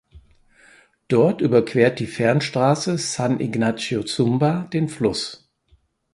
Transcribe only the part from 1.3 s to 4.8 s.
überquert die Fernstraße San Ignacio–Zumba